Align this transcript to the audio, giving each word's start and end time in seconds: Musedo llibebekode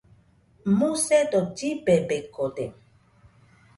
Musedo 0.77 1.39
llibebekode 1.57 2.65